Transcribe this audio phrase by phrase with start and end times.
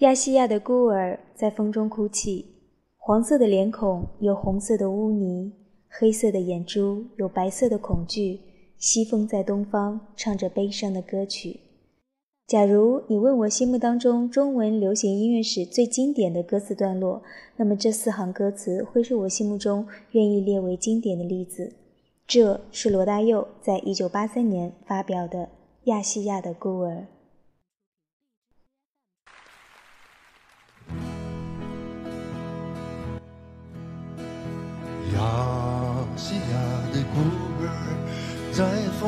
[0.00, 2.46] 亚细亚的孤儿在风中哭泣，
[2.96, 5.52] 黄色的脸孔有红色的污泥，
[5.90, 8.40] 黑色的眼珠有白色的恐惧。
[8.78, 11.60] 西风在东方唱着悲伤的歌曲。
[12.46, 17.22] 假如你问我心目当中中文流行音乐史最经典的歌词段落，
[17.56, 21.74] 那么这四行歌词会是我心目中愿意列为经典的例子。
[22.26, 25.44] 这是罗大佑在一九八三年发表的
[25.84, 26.94] 《亚细亚的孤儿》。
[35.14, 35.18] 亚
[36.16, 36.54] 细亚
[36.92, 37.14] 的孤
[37.60, 37.64] 儿
[38.52, 38.58] 在
[38.98, 39.00] 风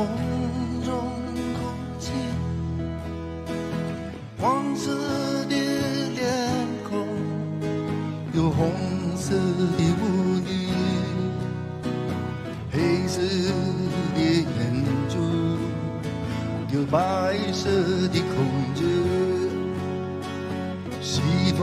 [0.85, 0.91] 中
[1.55, 1.59] 哭
[1.99, 2.11] 泣，
[4.39, 4.91] 黄色
[5.45, 5.55] 的
[6.15, 6.21] 脸
[6.89, 6.91] 孔
[8.35, 8.61] 有红
[9.17, 10.03] 色的污
[10.41, 10.51] 泥，
[12.73, 13.21] 黑色
[14.15, 14.53] 的眼
[15.09, 15.15] 珠
[16.75, 17.71] 有白色
[18.09, 18.35] 的恐
[18.75, 18.81] 惧，
[21.01, 21.21] 西
[21.57, 21.61] 风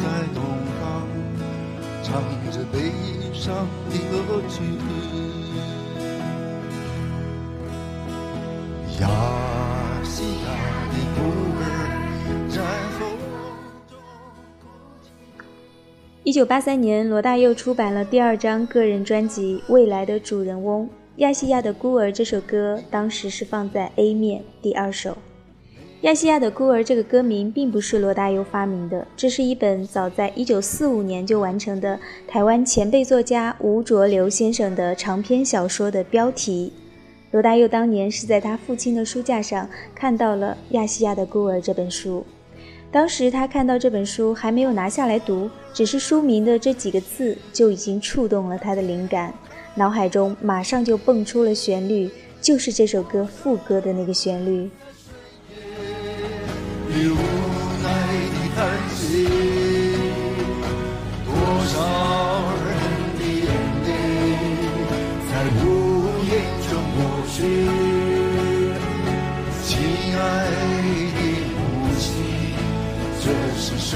[0.00, 0.42] 在东
[0.80, 0.82] 方
[2.04, 2.92] 唱着悲
[3.32, 3.96] 伤的
[4.28, 4.62] 歌曲。
[16.22, 20.84] 一九八三年，罗大佑出版了第二张个人专辑《未来的主人翁》，
[21.16, 25.16] 《亚细亚的孤儿》这首歌当时是放在 A 面第二首。
[26.04, 36.70] 亚细亚的孤儿这个歌名并不是罗大佑发明的，这是一本早在1945年就完成的台湾前辈作家吴浊流先生的长篇小说的标题。
[37.30, 42.22] 罗大佑当年是在他父亲的书架上看到了《亚细亚的孤儿》这本书，
[42.92, 49.32] 当时他看到这本书还没有拿下来读，只是书名的这几个字就已经触动了他的灵感，
[49.74, 52.10] 脑海中马上就蹦出了旋律，
[52.42, 54.68] 就是这首歌副歌的那个旋律。
[56.96, 57.12] 你无
[57.82, 57.86] 奈
[58.30, 58.56] 的叹
[58.94, 59.26] 息，
[61.26, 61.28] 多
[61.66, 61.74] 少
[62.62, 62.70] 人
[63.18, 63.46] 的眼
[63.84, 63.86] 泪
[65.28, 65.66] 在无
[66.30, 66.32] 言
[66.70, 66.96] 中抹
[67.32, 67.36] 去。
[69.64, 69.68] 亲
[70.16, 70.22] 爱
[71.16, 71.18] 的
[71.50, 71.58] 母
[71.98, 72.04] 亲，
[73.20, 73.26] 这
[73.58, 73.90] 是什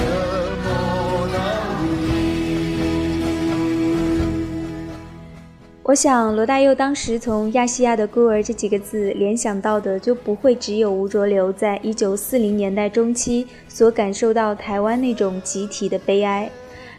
[5.89, 16.51] 我想，罗大佑当时从“亚细亚的孤儿”这几个字联想到的，就不会只有吴浊流在一九四零年代中期所感受到台湾那种集体的悲哀。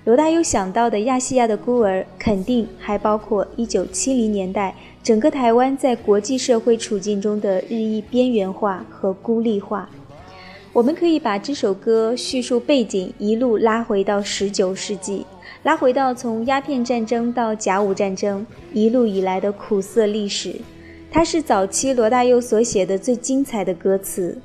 [0.05, 4.73] 罗大佑想到的“亚细亚的孤儿”，肯定还包括一九七零年代
[5.03, 9.87] 整个台湾在国际社会处境中的日益边缘化和孤立化。
[10.73, 15.27] 我们可以把这首歌叙述背景一路拉回到十九世纪。
[15.69, 18.43] 拉回到从鸦片战争到甲午战争
[18.73, 20.55] 一路以来的苦涩历史，
[21.11, 24.35] 它是早期罗大佑所写的最精彩的歌词。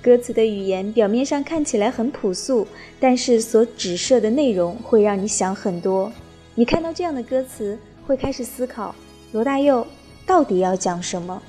[0.00, 2.66] 歌词的语言表面上看起来很朴素，
[2.98, 6.10] 但是所指涉的内容会让你想很多。
[6.54, 8.94] 你看到这样的歌词，会开始思考
[9.32, 9.86] 罗大佑
[10.26, 11.42] 到底要讲什么。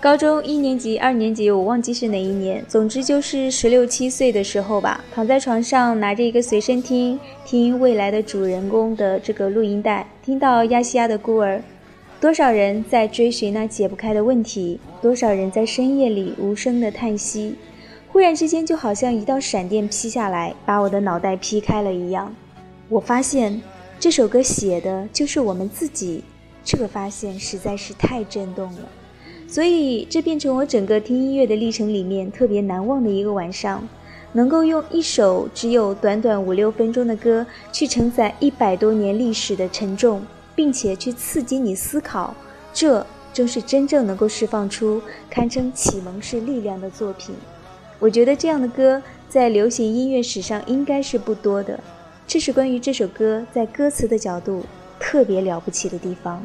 [0.00, 2.64] 高中一年级、二年级，我忘记是哪一年。
[2.66, 11.62] 总之就是十六七岁的时候吧，躺在床上，拿着一个随身听，听未来的主人公的这个录音带，听到亚细亚的孤儿，
[12.18, 17.56] 多少人在追寻那解不开的问题，多少人在深夜里无声的叹息。
[18.08, 22.34] 忽然之间，就好像一道闪电劈下来，把我的脑袋劈开了一样。
[22.88, 23.60] 我发现
[23.98, 26.24] 这首歌写的就是我们自己，
[26.64, 28.88] 这个发现实在是太震动了。
[29.50, 33.86] 所以，这变成我整个听音乐的历程里面特别难忘的一个晚上。
[34.32, 40.22] 能够用一首只有短短五六分钟的歌，去承载一百多年历史的沉重，
[40.54, 42.32] 并且去刺激你思考，
[42.72, 47.34] 这正是真正能够释放出堪称启蒙式力量的作品。
[47.98, 51.80] 我觉得这样的歌在流行音乐史上应该是不多的，
[52.24, 54.64] 这是关于这首歌在歌词的角度
[55.00, 56.40] 特别了不起的地方。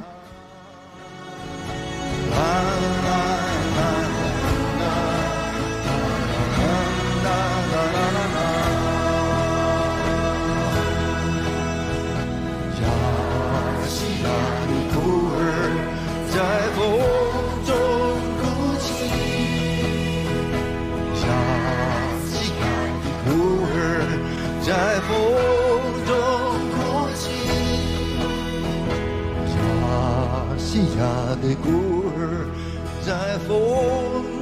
[24.66, 25.14] 在风
[26.08, 26.16] 中
[26.72, 27.30] 哭泣
[29.62, 31.06] 亚细亚
[31.40, 32.50] 的孤儿
[33.06, 34.35] 在风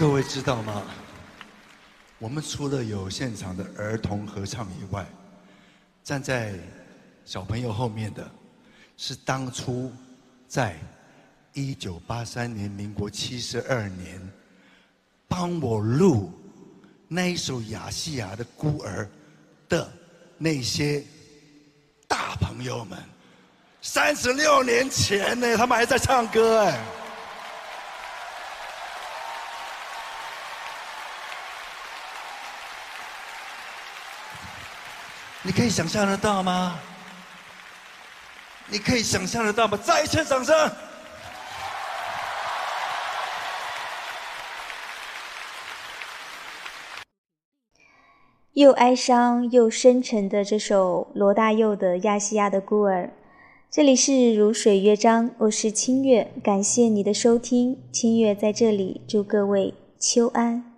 [0.00, 0.82] 各位知道吗？
[2.18, 5.04] 我们除了有现场的儿童合唱以外，
[6.02, 6.54] 站在
[7.26, 8.26] 小朋友后面的，
[8.96, 9.92] 是当初
[10.48, 10.78] 在
[11.52, 14.18] 一九八三年民国七十二年
[15.28, 16.32] 帮我录
[17.06, 19.04] 那一首《亚细亚的孤儿》
[19.68, 19.86] 的
[20.38, 21.04] 那些
[22.08, 22.98] 大朋友们。
[23.82, 26.99] 三十六年前呢，他们还在唱歌哎。
[35.42, 36.78] 你可以想象得到吗？
[38.68, 39.78] 你可以想象得到吗？
[39.82, 40.70] 再一次掌声！
[48.52, 53.04] 又哀伤又深沉的这首罗大佑的《亚细亚的孤儿》，
[53.70, 60.69] 这里是如水乐章，我是清月，感谢你的收听，清月在这里祝各位秋安。